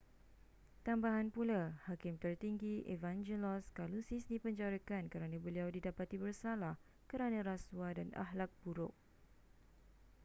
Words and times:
tambahan 0.85 1.27
pula 1.35 1.63
hakim 1.87 2.15
tertinggi 2.23 2.75
evangelos 2.95 3.63
kalousis 3.77 4.23
dipenjarakan 4.31 5.03
kerana 5.13 5.37
beliau 5.45 5.67
didapati 5.75 6.17
bersalah 6.23 6.73
kerana 7.11 7.39
rasuah 7.49 7.91
dan 7.97 8.09
akhlak 8.23 8.49
buruk 8.65 8.93